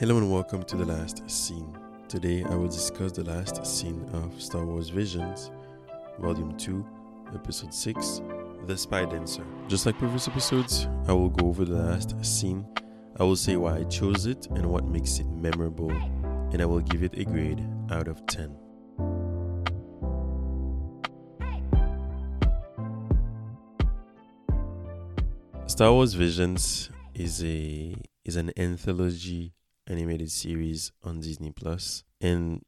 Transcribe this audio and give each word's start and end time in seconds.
Hello 0.00 0.16
and 0.16 0.32
welcome 0.32 0.62
to 0.62 0.78
the 0.78 0.86
last 0.86 1.28
scene. 1.30 1.76
Today 2.08 2.42
I 2.44 2.54
will 2.54 2.68
discuss 2.68 3.12
the 3.12 3.22
last 3.22 3.66
scene 3.66 4.02
of 4.14 4.40
Star 4.40 4.64
Wars 4.64 4.88
Visions, 4.88 5.50
Volume 6.18 6.56
2, 6.56 6.86
Episode 7.34 7.74
6, 7.74 8.22
The 8.66 8.78
Spy 8.78 9.04
Dancer. 9.04 9.44
Just 9.68 9.84
like 9.84 9.98
previous 9.98 10.26
episodes, 10.26 10.88
I 11.06 11.12
will 11.12 11.28
go 11.28 11.48
over 11.48 11.66
the 11.66 11.76
last 11.76 12.14
scene. 12.24 12.66
I 13.18 13.24
will 13.24 13.36
say 13.36 13.56
why 13.56 13.76
I 13.76 13.84
chose 13.84 14.24
it 14.24 14.46
and 14.46 14.64
what 14.64 14.86
makes 14.86 15.18
it 15.18 15.26
memorable, 15.26 15.92
and 15.92 16.62
I 16.62 16.64
will 16.64 16.80
give 16.80 17.02
it 17.02 17.18
a 17.18 17.24
grade 17.26 17.62
out 17.90 18.08
of 18.08 18.24
10. 18.26 18.56
Star 25.66 25.92
Wars 25.92 26.14
Visions 26.14 26.88
is 27.14 27.44
a 27.44 27.94
is 28.24 28.36
an 28.36 28.50
anthology 28.56 29.52
animated 29.90 30.30
series 30.30 30.92
on 31.02 31.20
Disney 31.20 31.50
Plus, 31.50 32.04
and 32.20 32.62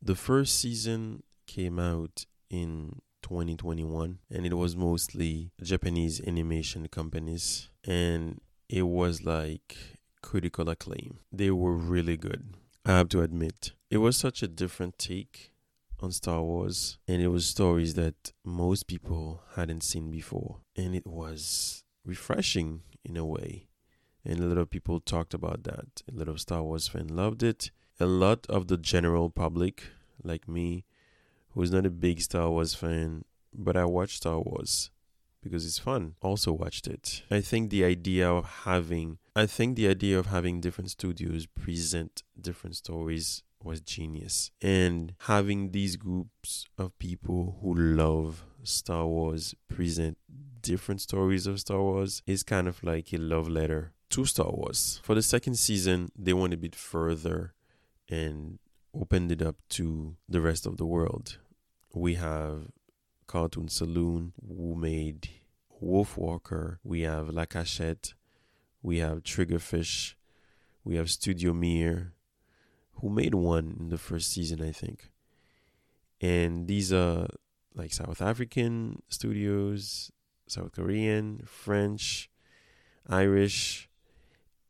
the 0.00 0.14
first 0.14 0.58
season 0.58 1.22
came 1.46 1.78
out 1.78 2.26
in 2.48 3.00
2021, 3.22 4.18
and 4.30 4.46
it 4.46 4.54
was 4.54 4.76
mostly 4.76 5.50
Japanese 5.62 6.20
animation 6.26 6.88
companies, 6.88 7.68
and 7.84 8.40
it 8.68 8.82
was 8.82 9.24
like 9.24 9.76
critical 10.22 10.68
acclaim. 10.68 11.18
They 11.32 11.50
were 11.50 11.74
really 11.74 12.16
good. 12.16 12.54
I 12.84 12.92
have 12.92 13.08
to 13.10 13.22
admit, 13.22 13.72
it 13.90 13.98
was 13.98 14.16
such 14.16 14.42
a 14.42 14.48
different 14.48 14.98
take 14.98 15.52
on 16.00 16.12
Star 16.12 16.42
Wars, 16.42 16.98
and 17.06 17.20
it 17.20 17.28
was 17.28 17.46
stories 17.46 17.94
that 17.94 18.32
most 18.44 18.86
people 18.86 19.42
hadn't 19.54 19.82
seen 19.82 20.10
before, 20.10 20.60
and 20.76 20.94
it 20.94 21.06
was 21.06 21.84
refreshing 22.04 22.82
in 23.04 23.16
a 23.16 23.24
way. 23.24 23.66
And 24.24 24.40
a 24.40 24.46
lot 24.46 24.58
of 24.58 24.70
people 24.70 25.00
talked 25.00 25.34
about 25.34 25.64
that. 25.64 26.02
A 26.12 26.18
lot 26.18 26.28
of 26.28 26.40
Star 26.40 26.62
Wars 26.62 26.88
fans 26.88 27.10
loved 27.10 27.42
it. 27.42 27.70
A 27.98 28.06
lot 28.06 28.46
of 28.48 28.68
the 28.68 28.76
general 28.76 29.30
public, 29.30 29.84
like 30.22 30.48
me, 30.48 30.84
who 31.50 31.62
is 31.62 31.72
not 31.72 31.86
a 31.86 31.90
big 31.90 32.20
Star 32.20 32.50
Wars 32.50 32.74
fan, 32.74 33.24
but 33.52 33.76
I 33.76 33.84
watch 33.84 34.16
Star 34.16 34.40
Wars 34.40 34.90
because 35.42 35.64
it's 35.64 35.78
fun. 35.78 36.14
Also 36.20 36.52
watched 36.52 36.86
it. 36.86 37.22
I 37.30 37.40
think 37.40 37.70
the 37.70 37.84
idea 37.84 38.30
of 38.30 38.44
having 38.64 39.18
I 39.34 39.46
think 39.46 39.76
the 39.76 39.88
idea 39.88 40.18
of 40.18 40.26
having 40.26 40.60
different 40.60 40.90
studios 40.90 41.46
present 41.46 42.22
different 42.40 42.76
stories 42.76 43.42
was 43.62 43.80
genius. 43.80 44.50
And 44.60 45.14
having 45.20 45.70
these 45.70 45.96
groups 45.96 46.66
of 46.78 46.98
people 46.98 47.58
who 47.62 47.74
love 47.74 48.44
Star 48.62 49.06
Wars 49.06 49.54
present 49.68 50.18
different 50.62 51.00
stories 51.00 51.46
of 51.46 51.60
Star 51.60 51.80
Wars 51.80 52.22
is 52.26 52.42
kind 52.42 52.68
of 52.68 52.82
like 52.82 53.12
a 53.12 53.18
love 53.18 53.48
letter 53.48 53.92
to 54.10 54.24
Star 54.24 54.50
Wars. 54.50 55.00
For 55.02 55.14
the 55.14 55.22
second 55.22 55.54
season, 55.54 56.10
they 56.16 56.32
went 56.32 56.54
a 56.54 56.56
bit 56.56 56.74
further 56.74 57.54
and 58.08 58.58
opened 58.94 59.30
it 59.32 59.42
up 59.42 59.56
to 59.70 60.16
the 60.28 60.40
rest 60.40 60.66
of 60.66 60.76
the 60.76 60.86
world. 60.86 61.38
We 61.94 62.14
have 62.14 62.68
Cartoon 63.26 63.68
Saloon, 63.68 64.32
who 64.46 64.74
made 64.74 65.28
Wolf 65.80 66.16
Walker. 66.16 66.80
We 66.82 67.02
have 67.02 67.28
La 67.28 67.44
Cachette. 67.44 68.14
We 68.82 68.98
have 68.98 69.22
Triggerfish. 69.22 70.14
We 70.82 70.96
have 70.96 71.10
Studio 71.10 71.52
Mir, 71.52 72.14
who 72.94 73.10
made 73.10 73.34
one 73.34 73.76
in 73.78 73.90
the 73.90 73.98
first 73.98 74.32
season, 74.32 74.62
I 74.62 74.72
think. 74.72 75.10
And 76.20 76.66
these 76.66 76.92
are 76.92 77.28
like 77.74 77.92
South 77.92 78.20
African 78.20 79.02
studios, 79.08 80.10
South 80.46 80.72
Korean, 80.72 81.42
French, 81.46 82.30
Irish, 83.08 83.89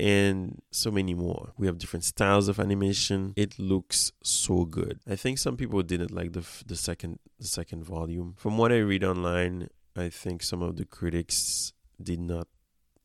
and 0.00 0.62
so 0.70 0.90
many 0.90 1.14
more. 1.14 1.52
We 1.58 1.66
have 1.66 1.78
different 1.78 2.04
styles 2.04 2.48
of 2.48 2.58
animation. 2.58 3.34
It 3.36 3.58
looks 3.58 4.12
so 4.22 4.64
good. 4.64 5.00
I 5.08 5.14
think 5.14 5.38
some 5.38 5.56
people 5.56 5.82
didn't 5.82 6.10
like 6.10 6.32
the 6.32 6.44
the 6.66 6.76
second 6.76 7.18
the 7.38 7.46
second 7.46 7.84
volume. 7.84 8.34
From 8.38 8.56
what 8.56 8.72
I 8.72 8.78
read 8.78 9.04
online, 9.04 9.68
I 9.94 10.08
think 10.08 10.42
some 10.42 10.62
of 10.62 10.76
the 10.76 10.86
critics 10.86 11.72
did 12.02 12.20
not 12.20 12.48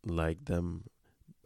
like 0.05 0.45
them. 0.45 0.85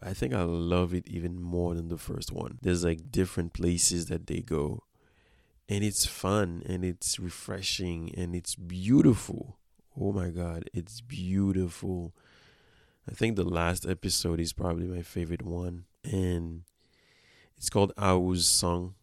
I 0.02 0.14
think 0.14 0.32
I 0.32 0.42
love 0.42 0.94
it 0.94 1.06
even 1.08 1.42
more 1.42 1.74
than 1.74 1.88
the 1.88 1.98
first 1.98 2.32
one. 2.32 2.58
There's 2.62 2.84
like 2.84 3.10
different 3.10 3.52
places 3.52 4.06
that 4.06 4.26
they 4.28 4.40
go. 4.40 4.84
And 5.68 5.84
it's 5.84 6.06
fun 6.06 6.62
and 6.66 6.84
it's 6.84 7.20
refreshing 7.20 8.12
and 8.16 8.34
it's 8.34 8.56
beautiful. 8.56 9.58
Oh 10.00 10.12
my 10.12 10.30
god, 10.30 10.68
it's 10.72 11.00
beautiful. 11.00 12.14
I 13.10 13.14
think 13.14 13.34
the 13.34 13.44
last 13.44 13.86
episode 13.86 14.38
is 14.38 14.52
probably 14.52 14.86
my 14.86 15.02
favorite 15.02 15.42
one. 15.42 15.84
And 16.04 16.62
it's 17.56 17.68
called 17.68 17.92
Aau's 17.98 18.46
Song 18.46 18.94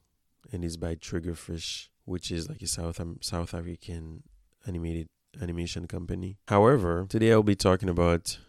and 0.51 0.63
it's 0.63 0.77
by 0.77 0.95
Triggerfish, 0.95 1.89
which 2.05 2.31
is 2.31 2.47
like 2.47 2.61
a 2.61 2.67
South 2.67 3.01
South 3.21 3.53
African 3.53 4.23
animated 4.65 5.07
animation 5.41 5.87
company. 5.87 6.37
However, 6.47 7.05
today 7.09 7.33
I'll 7.33 7.43
be 7.43 7.55
talking 7.55 7.89
about 7.89 8.39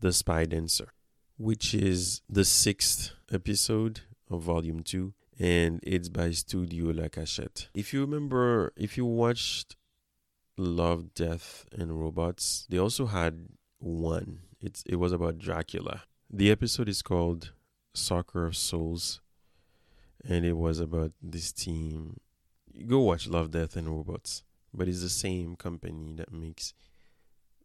The 0.00 0.12
Spy 0.12 0.46
Dancer, 0.46 0.88
which 1.36 1.74
is 1.74 2.22
the 2.28 2.44
sixth 2.44 3.12
episode 3.30 4.00
of 4.30 4.42
volume 4.42 4.82
two, 4.82 5.12
and 5.38 5.80
it's 5.82 6.08
by 6.08 6.30
Studio 6.30 6.86
La 6.86 7.08
Cachette. 7.08 7.68
If 7.74 7.92
you 7.92 8.00
remember, 8.00 8.72
if 8.74 8.96
you 8.96 9.04
watched 9.04 9.76
Love, 10.56 11.12
Death, 11.14 11.66
and 11.76 12.00
Robots, 12.00 12.66
they 12.70 12.78
also 12.78 13.06
had 13.06 13.48
one. 13.78 14.38
It's 14.64 14.82
it 14.86 14.96
was 14.96 15.12
about 15.12 15.38
Dracula. 15.38 16.02
The 16.30 16.50
episode 16.50 16.88
is 16.88 17.02
called 17.02 17.52
Sucker 17.94 18.46
of 18.46 18.56
Souls, 18.56 19.20
and 20.26 20.44
it 20.44 20.56
was 20.56 20.80
about 20.80 21.12
this 21.22 21.52
team. 21.52 22.18
Go 22.86 23.00
watch 23.00 23.28
Love, 23.28 23.50
Death, 23.50 23.76
and 23.76 23.88
Robots 23.88 24.42
but 24.74 24.88
it's 24.88 25.02
the 25.02 25.08
same 25.08 25.56
company 25.56 26.12
that 26.16 26.32
makes 26.32 26.74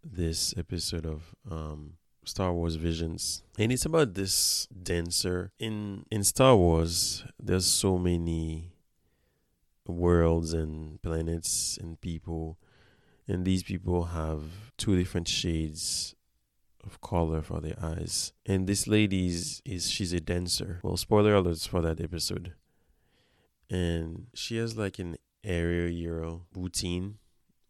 this 0.03 0.53
episode 0.55 1.05
of 1.05 1.35
um, 1.49 1.93
Star 2.23 2.53
Wars 2.53 2.75
Visions, 2.75 3.43
and 3.57 3.71
it's 3.71 3.85
about 3.85 4.13
this 4.13 4.67
dancer 4.67 5.51
in 5.57 6.05
in 6.11 6.23
Star 6.23 6.55
Wars. 6.55 7.25
There's 7.41 7.65
so 7.65 7.97
many 7.97 8.71
worlds 9.87 10.53
and 10.53 11.01
planets 11.01 11.77
and 11.81 11.99
people, 11.99 12.57
and 13.27 13.43
these 13.43 13.63
people 13.63 14.05
have 14.05 14.43
two 14.77 14.95
different 14.95 15.27
shades 15.27 16.15
of 16.85 17.01
color 17.01 17.41
for 17.41 17.61
their 17.61 17.77
eyes. 17.81 18.33
And 18.45 18.67
this 18.67 18.87
lady 18.87 19.27
is, 19.27 19.61
is 19.65 19.89
she's 19.89 20.13
a 20.13 20.19
dancer. 20.19 20.79
Well, 20.83 20.97
spoiler 20.97 21.33
alerts 21.33 21.67
for 21.67 21.81
that 21.81 22.01
episode. 22.01 22.53
And 23.69 24.27
she 24.33 24.57
has 24.57 24.77
like 24.77 24.99
an 24.99 25.17
aerial 25.43 25.89
Euro 25.89 26.45
routine 26.55 27.17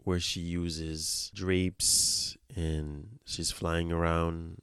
where 0.03 0.19
she 0.19 0.39
uses 0.39 1.31
drapes 1.35 2.37
and 2.55 3.19
she's 3.25 3.51
flying 3.51 3.91
around 3.91 4.61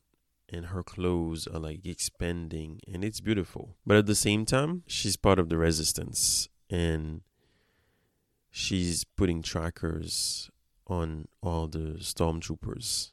and 0.49 0.67
her 0.67 0.83
clothes 0.83 1.47
are 1.47 1.59
like 1.59 1.85
expanding 1.85 2.81
and 2.91 3.05
it's 3.05 3.21
beautiful. 3.21 3.77
But 3.85 3.99
at 3.99 4.07
the 4.07 4.15
same 4.15 4.47
time, 4.47 4.83
she's 4.87 5.17
part 5.17 5.39
of 5.39 5.49
the 5.49 5.57
resistance 5.57 6.49
and 6.71 7.21
she's 8.51 9.05
putting 9.05 9.43
trackers 9.43 10.51
on 10.87 11.27
all 11.43 11.67
the 11.67 11.99
stormtroopers 11.99 13.11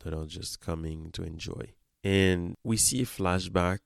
that 0.00 0.14
are 0.14 0.26
just 0.26 0.60
coming 0.60 1.10
to 1.12 1.22
enjoy. 1.22 1.72
And 2.04 2.54
we 2.64 2.76
see 2.76 3.02
a 3.02 3.06
flashback 3.06 3.80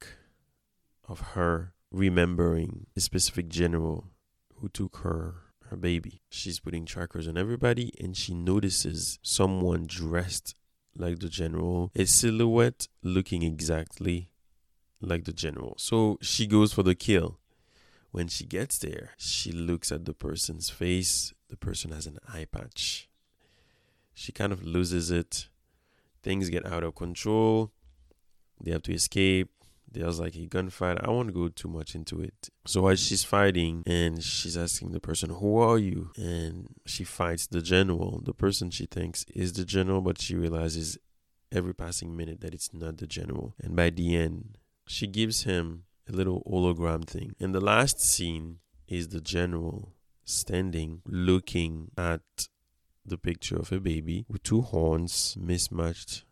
of 1.09 1.21
her 1.34 1.75
remembering 1.91 2.87
a 2.97 3.00
specific 3.00 3.49
general 3.49 4.09
who 4.56 4.69
took 4.69 4.99
her 4.99 5.34
her 5.73 5.77
baby. 5.77 6.21
She's 6.28 6.61
putting 6.61 6.84
trackers 6.84 7.27
on 7.27 7.39
everybody 7.39 7.93
and 7.99 8.17
she 8.17 8.34
notices 8.34 9.19
someone 9.23 9.87
dressed 9.87 10.55
like 10.95 11.21
the 11.21 11.31
general, 11.31 11.91
a 11.97 12.05
silhouette 12.05 12.89
looking 13.03 13.43
exactly 13.43 14.31
like 15.00 15.25
the 15.25 15.33
general. 15.33 15.75
So 15.79 16.19
she 16.21 16.47
goes 16.47 16.73
for 16.73 16.83
the 16.83 16.94
kill. 16.94 17.39
When 18.11 18.29
she 18.29 18.44
gets 18.44 18.79
there, 18.79 19.12
she 19.17 19.50
looks 19.50 19.91
at 19.91 20.05
the 20.05 20.12
person's 20.12 20.69
face. 20.69 21.32
The 21.49 21.56
person 21.56 21.91
has 21.93 22.06
an 22.06 22.19
eye 22.29 22.47
patch. 22.53 23.09
She 24.12 24.32
kind 24.32 24.53
of 24.53 24.62
loses 24.62 25.11
it. 25.11 25.49
Things 26.23 26.51
get 26.51 26.67
out 26.67 26.85
of 26.85 26.95
control. 26.95 27.73
They 28.63 28.71
have 28.71 28.83
to 28.83 28.93
escape 28.93 29.51
there's 29.93 30.19
like 30.19 30.35
a 30.37 30.47
gunfight. 30.47 31.05
I 31.05 31.11
won't 31.11 31.35
go 31.35 31.49
too 31.49 31.69
much 31.69 31.95
into 31.95 32.21
it. 32.21 32.49
So 32.67 32.87
as 32.89 33.01
she's 33.01 33.25
fighting 33.25 33.83
and 33.87 34.23
she's 34.23 34.57
asking 34.57 34.93
the 34.93 35.01
person, 35.01 35.31
Who 35.31 35.59
are 35.59 35.79
you? 35.79 36.11
And 36.17 36.69
she 36.87 37.05
fights 37.05 37.47
the 37.47 37.63
general, 37.63 38.21
the 38.25 38.35
person 38.35 38.71
she 38.71 38.87
thinks 38.87 39.25
is 39.35 39.53
the 39.53 39.65
general, 39.65 40.01
but 40.01 40.21
she 40.21 40.35
realizes 40.35 40.99
every 41.51 41.75
passing 41.75 42.17
minute 42.17 42.41
that 42.41 42.55
it's 42.55 42.73
not 42.73 42.99
the 42.99 43.07
general. 43.07 43.55
And 43.63 43.77
by 43.77 43.91
the 43.91 44.17
end, 44.17 44.59
she 44.87 45.07
gives 45.07 45.45
him 45.45 45.85
a 46.09 46.13
little 46.13 46.43
hologram 46.51 47.07
thing. 47.07 47.35
And 47.39 47.55
the 47.55 47.61
last 47.61 48.01
scene 48.01 48.59
is 48.89 49.09
the 49.09 49.21
general 49.21 49.93
standing 50.25 51.03
looking 51.05 51.91
at 51.99 52.23
the 53.04 53.19
picture 53.19 53.56
of 53.56 53.72
a 53.72 53.81
baby 53.81 54.25
with 54.28 54.43
two 54.43 54.60
horns 54.60 55.37
mismatched 55.38 56.25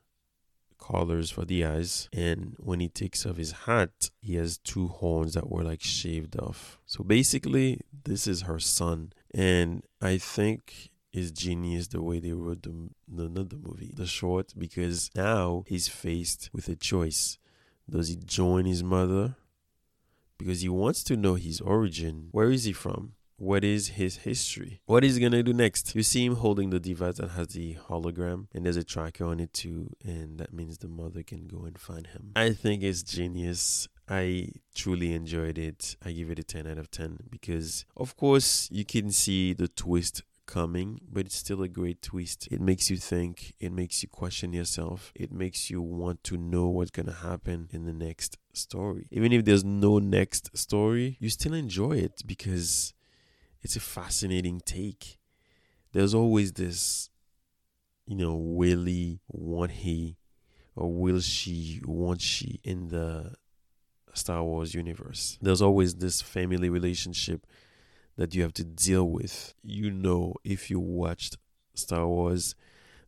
colors 0.79 1.31
for 1.31 1.45
the 1.45 1.65
eyes. 1.65 2.09
And 2.13 2.57
when 2.59 2.81
he 2.81 2.89
takes 2.89 3.27
off 3.27 3.37
his 3.37 3.53
hat, 3.53 4.11
he 4.21 4.37
has 4.37 4.59
two 4.59 4.89
horns 4.89 5.35
that 5.35 5.51
were 5.51 5.63
like 5.63 5.83
shaved 5.83 6.39
off. 6.39 6.81
So 6.87 7.05
basically, 7.05 7.81
this 8.05 8.27
is 8.27 8.43
her 8.43 8.59
son. 8.59 9.13
And 9.33 9.85
I 10.01 10.19
think 10.19 10.91
is 11.13 11.33
genius 11.33 11.89
the 11.89 12.03
way 12.03 12.21
they 12.21 12.33
wrote 12.33 12.63
the, 12.63 12.89
the 13.09 13.29
the 13.29 13.57
movie, 13.57 13.93
the 13.95 14.07
short, 14.07 14.55
because 14.57 15.11
now 15.15 15.65
he's 15.67 15.89
faced 15.89 16.51
with 16.53 16.69
a 16.69 16.77
choice. 16.77 17.39
Does 17.89 18.09
he 18.09 18.17
join 18.17 18.65
his 18.65 18.85
mother? 18.85 19.37
Because 20.39 20.61
he 20.61 20.69
wants 20.69 21.03
to 21.05 21.17
know 21.17 21.35
his 21.35 21.61
origin. 21.61 22.29
Where 22.31 22.51
is 22.51 22.65
he 22.65 22.73
from? 22.73 23.15
What 23.41 23.65
is 23.65 23.89
his 23.89 24.19
history? 24.19 24.83
What 24.85 25.03
is 25.03 25.15
he 25.15 25.23
gonna 25.23 25.43
do 25.43 25.55
next? 25.55 25.95
You 25.95 26.03
see 26.03 26.27
him 26.27 26.37
holding 26.37 26.69
the 26.69 26.79
device 26.79 27.17
that 27.17 27.31
has 27.31 27.49
the 27.49 27.75
hologram, 27.89 28.49
and 28.53 28.67
there's 28.67 28.77
a 28.77 28.85
tracker 28.85 29.25
on 29.25 29.41
it 29.41 29.55
too, 29.55 29.97
and 30.05 30.39
that 30.39 30.53
means 30.53 30.77
the 30.77 30.89
mother 30.89 31.23
can 31.23 31.49
go 31.49 31.63
and 31.65 31.79
find 31.79 32.09
him. 32.09 32.33
I 32.37 32.51
think 32.53 32.83
it's 32.83 33.03
genius. 33.03 33.89
I 34.07 34.49
truly 34.75 35.15
enjoyed 35.15 35.57
it. 35.57 35.97
I 36.05 36.13
give 36.13 36.31
it 36.31 36.39
a 36.39 36.43
10 36.43 36.67
out 36.67 36.77
of 36.77 36.91
10 36.91 37.29
because, 37.31 37.87
of 37.97 38.15
course, 38.15 38.69
you 38.71 38.85
can 38.85 39.11
see 39.11 39.55
the 39.55 39.69
twist 39.69 40.23
coming, 40.45 41.01
but 41.11 41.25
it's 41.25 41.37
still 41.37 41.63
a 41.63 41.69
great 41.69 42.03
twist. 42.03 42.47
It 42.51 42.61
makes 42.61 42.91
you 42.91 42.99
think, 42.99 43.55
it 43.59 43.73
makes 43.73 44.03
you 44.03 44.11
question 44.11 44.53
yourself, 44.53 45.13
it 45.15 45.33
makes 45.33 45.71
you 45.71 45.81
want 45.81 46.25
to 46.25 46.37
know 46.37 46.67
what's 46.69 46.91
gonna 46.91 47.15
happen 47.15 47.71
in 47.73 47.87
the 47.87 47.95
next 47.95 48.37
story. 48.53 49.07
Even 49.11 49.33
if 49.33 49.47
there's 49.47 49.65
no 49.65 49.99
next 49.99 50.55
story, 50.55 51.17
you 51.21 51.31
still 51.31 51.55
enjoy 51.55 51.93
it 51.93 52.21
because 52.27 52.93
it's 53.63 53.77
a 53.77 53.81
fascinating 53.81 54.61
take. 54.65 55.19
There's 55.93 56.15
always 56.15 56.53
this, 56.53 57.11
you 58.07 58.17
know, 58.17 58.35
will 58.37 58.85
he, 58.85 59.21
want 59.29 59.73
he, 59.73 60.17
or 60.77 60.93
will 60.93 61.21
she, 61.21 61.81
want 61.85 62.21
she 62.21 62.61
in 62.63 62.89
the 62.89 63.35
Star 64.15 64.43
Wars 64.43 64.75
universe. 64.75 65.39
There's 65.41 65.63
always 65.63 65.97
this 65.97 66.23
family 66.23 66.69
relationship 66.69 67.47
that 68.17 68.35
you 68.35 68.43
have 68.43 68.55
to 68.55 68.65
deal 68.65 69.09
with. 69.09 69.55
You 69.63 69.91
know, 69.91 70.35
if 70.45 70.71
you 70.71 70.81
watched 70.81 71.37
Star 71.75 72.07
Wars, 72.07 72.55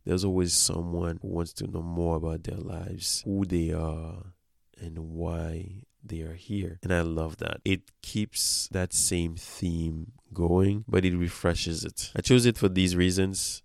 there's 0.05 0.25
always 0.25 0.53
someone 0.53 1.19
who 1.21 1.29
wants 1.29 1.53
to 1.53 1.67
know 1.67 1.81
more 1.81 2.17
about 2.17 2.43
their 2.43 2.57
lives, 2.57 3.21
who 3.25 3.45
they 3.45 3.71
are, 3.71 4.33
and 4.79 4.97
why 4.97 5.83
they 6.03 6.21
are 6.21 6.33
here. 6.33 6.79
And 6.83 6.93
I 6.93 7.01
love 7.01 7.37
that. 7.37 7.61
It 7.63 7.81
keeps 8.01 8.67
that 8.71 8.93
same 8.93 9.35
theme 9.35 10.11
going, 10.33 10.85
but 10.87 11.05
it 11.05 11.15
refreshes 11.15 11.83
it. 11.83 12.11
I 12.15 12.21
chose 12.21 12.45
it 12.45 12.57
for 12.57 12.69
these 12.69 12.95
reasons, 12.95 13.63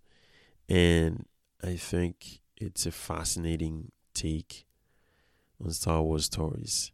and 0.69 1.26
I 1.62 1.76
think 1.76 2.40
it's 2.56 2.87
a 2.87 2.93
fascinating 2.93 3.90
take 4.14 4.67
on 5.62 5.73
Star 5.73 6.02
Wars 6.02 6.26
stories. 6.26 6.93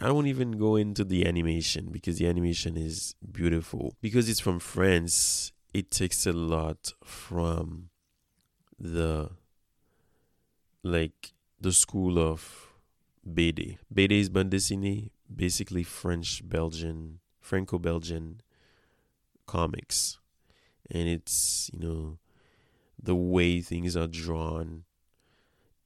I 0.00 0.12
won't 0.12 0.28
even 0.28 0.52
go 0.52 0.76
into 0.76 1.04
the 1.04 1.26
animation 1.26 1.88
because 1.90 2.18
the 2.18 2.28
animation 2.28 2.76
is 2.76 3.16
beautiful. 3.32 3.96
Because 4.00 4.28
it's 4.28 4.38
from 4.38 4.60
France, 4.60 5.52
it 5.74 5.90
takes 5.90 6.24
a 6.26 6.32
lot 6.32 6.92
from 7.04 7.90
the 8.78 9.30
like 10.84 11.32
the 11.60 11.72
school 11.72 12.18
of 12.18 12.67
BD. 13.34 13.78
BD 13.94 14.20
is 14.20 14.28
bande 14.28 14.52
dessinée, 14.52 15.10
basically 15.34 15.82
French 15.82 16.42
Belgian, 16.48 17.20
Franco 17.40 17.78
Belgian 17.78 18.40
comics. 19.46 20.18
And 20.90 21.08
it's, 21.08 21.70
you 21.72 21.80
know, 21.80 22.18
the 23.02 23.14
way 23.14 23.60
things 23.60 23.96
are 23.96 24.06
drawn. 24.06 24.84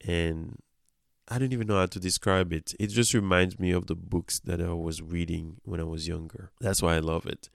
And 0.06 0.58
I 1.28 1.38
don't 1.38 1.52
even 1.52 1.66
know 1.66 1.78
how 1.78 1.86
to 1.86 2.00
describe 2.00 2.52
it. 2.52 2.74
It 2.78 2.88
just 2.88 3.14
reminds 3.14 3.58
me 3.58 3.70
of 3.70 3.86
the 3.86 3.94
books 3.94 4.40
that 4.40 4.60
I 4.60 4.72
was 4.72 5.02
reading 5.02 5.60
when 5.64 5.80
I 5.80 5.84
was 5.84 6.08
younger. 6.08 6.50
That's 6.60 6.82
why 6.82 6.96
I 6.96 6.98
love 6.98 7.26
it. 7.26 7.48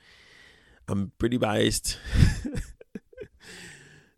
I'm 0.88 1.12
pretty 1.18 1.38
biased. 1.38 1.98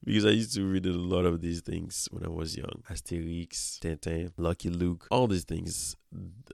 because 0.10 0.26
I 0.26 0.30
used 0.32 0.56
to 0.56 0.66
read 0.66 0.88
a 0.88 0.92
lot 0.92 1.24
of 1.24 1.40
these 1.40 1.62
things 1.62 2.08
when 2.10 2.26
I 2.26 2.30
was 2.30 2.58
young. 2.58 2.82
Asterix, 2.90 3.78
Tintin, 3.78 4.32
Lucky 4.38 4.72
Luke, 4.72 5.08
all 5.12 5.28
these 5.28 5.44
things. 5.44 5.96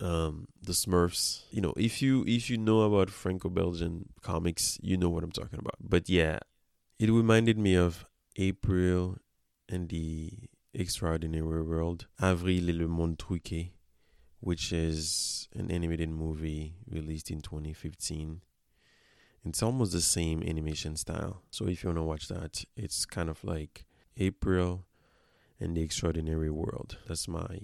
Um, 0.01 0.49
the 0.61 0.73
Smurfs. 0.73 1.43
You 1.51 1.61
know, 1.61 1.73
if 1.77 2.01
you 2.01 2.25
if 2.27 2.49
you 2.49 2.57
know 2.57 2.81
about 2.81 3.09
Franco-Belgian 3.09 4.09
comics, 4.21 4.77
you 4.81 4.97
know 4.97 5.07
what 5.07 5.23
I'm 5.23 5.31
talking 5.31 5.57
about. 5.57 5.77
But 5.79 6.09
yeah, 6.09 6.39
it 6.99 7.09
reminded 7.09 7.57
me 7.57 7.75
of 7.75 8.05
April 8.35 9.19
and 9.69 9.87
the 9.87 10.33
Extraordinary 10.73 11.61
World, 11.63 12.07
Avril 12.21 12.69
et 12.69 12.75
le 12.75 12.89
Monde 12.89 13.17
Truqué, 13.17 13.69
which 14.41 14.73
is 14.73 15.47
an 15.55 15.71
animated 15.71 16.09
movie 16.09 16.73
released 16.89 17.31
in 17.31 17.39
2015 17.39 18.41
it's 19.45 19.63
almost 19.63 19.91
the 19.91 20.01
same 20.01 20.43
animation 20.43 20.95
style. 20.95 21.41
So 21.51 21.67
if 21.67 21.83
you 21.83 21.89
want 21.89 21.99
to 21.99 22.03
watch 22.03 22.27
that, 22.27 22.63
it's 22.75 23.05
kind 23.05 23.29
of 23.29 23.43
like 23.43 23.85
April 24.17 24.85
and 25.59 25.75
the 25.75 25.81
Extraordinary 25.81 26.49
World. 26.49 26.97
That's 27.07 27.27
my 27.27 27.59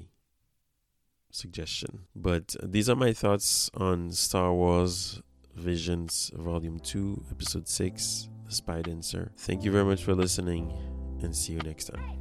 suggestion. 1.32 2.08
But 2.16 2.56
these 2.62 2.90
are 2.90 2.96
my 2.96 3.14
thoughts 3.14 3.70
on 3.76 4.12
Star 4.12 4.54
Wars 4.54 5.22
Visions 5.56 6.32
Volume 6.36 6.80
2, 6.80 7.26
Episode 7.32 7.68
6, 7.68 8.30
The 8.46 8.52
Spy 8.54 8.82
Dancer. 8.82 9.32
Thank 9.38 9.64
you 9.64 9.72
very 9.72 9.86
much 9.86 10.04
for 10.04 10.14
listening 10.14 10.72
and 11.22 11.36
see 11.36 11.54
you 11.54 11.60
next 11.60 11.86
time. 11.86 12.21